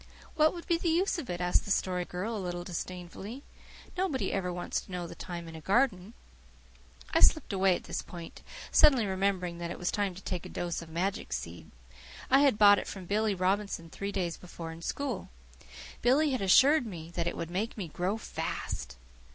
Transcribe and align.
"What 0.35 0.51
would 0.55 0.65
be 0.65 0.79
the 0.79 0.89
use 0.89 1.19
of 1.19 1.29
it?" 1.29 1.39
asked 1.39 1.63
the 1.63 1.69
Story 1.69 2.05
Girl 2.05 2.35
a 2.35 2.41
little 2.41 2.63
disdainfully. 2.63 3.43
"Nobody 3.95 4.33
ever 4.33 4.51
wants 4.51 4.81
to 4.81 4.91
know 4.91 5.05
the 5.05 5.13
time 5.13 5.47
in 5.47 5.53
a 5.55 5.61
garden." 5.61 6.15
I 7.13 7.19
slipped 7.19 7.53
away 7.53 7.75
at 7.75 7.83
this 7.83 8.01
point, 8.01 8.41
suddenly 8.71 9.05
remembering 9.05 9.59
that 9.59 9.69
it 9.69 9.77
was 9.77 9.91
time 9.91 10.15
to 10.15 10.23
take 10.23 10.43
a 10.43 10.49
dose 10.49 10.81
of 10.81 10.89
magic 10.89 11.31
seed. 11.31 11.69
I 12.31 12.39
had 12.39 12.57
bought 12.57 12.79
it 12.79 12.87
from 12.87 13.05
Billy 13.05 13.35
Robinson 13.35 13.91
three 13.91 14.11
days 14.11 14.37
before 14.37 14.71
in 14.71 14.81
school. 14.81 15.29
Billy 16.01 16.31
had 16.31 16.41
assured 16.41 16.87
me 16.87 17.11
that 17.13 17.27
it 17.27 17.37
would 17.37 17.51
make 17.51 17.77
me 17.77 17.87
grow 17.87 18.17
fast. 18.17 18.97